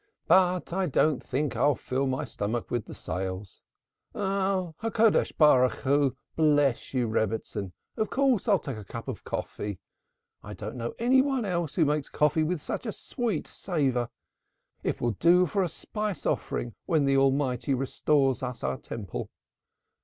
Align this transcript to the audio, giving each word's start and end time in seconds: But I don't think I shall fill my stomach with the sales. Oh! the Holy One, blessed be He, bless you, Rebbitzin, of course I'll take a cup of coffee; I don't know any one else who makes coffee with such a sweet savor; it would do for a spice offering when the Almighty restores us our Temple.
But 0.25 0.73
I 0.73 0.87
don't 0.87 1.23
think 1.23 1.55
I 1.55 1.59
shall 1.59 1.75
fill 1.75 2.07
my 2.07 2.25
stomach 2.25 2.71
with 2.71 2.85
the 2.85 2.93
sales. 2.95 3.61
Oh! 4.15 4.73
the 4.81 4.89
Holy 4.89 5.11
One, 5.11 5.11
blessed 5.37 5.83
be 5.83 5.91
He, 5.91 6.11
bless 6.37 6.93
you, 6.95 7.07
Rebbitzin, 7.07 7.71
of 7.97 8.09
course 8.09 8.47
I'll 8.47 8.57
take 8.57 8.77
a 8.77 8.83
cup 8.83 9.07
of 9.07 9.23
coffee; 9.23 9.77
I 10.41 10.55
don't 10.55 10.75
know 10.75 10.95
any 10.97 11.21
one 11.21 11.45
else 11.45 11.75
who 11.75 11.85
makes 11.85 12.09
coffee 12.09 12.41
with 12.41 12.63
such 12.63 12.87
a 12.87 12.91
sweet 12.91 13.45
savor; 13.45 14.09
it 14.81 15.01
would 15.01 15.19
do 15.19 15.45
for 15.45 15.61
a 15.61 15.69
spice 15.69 16.25
offering 16.25 16.73
when 16.87 17.05
the 17.05 17.17
Almighty 17.17 17.75
restores 17.75 18.41
us 18.41 18.63
our 18.63 18.77
Temple. 18.77 19.29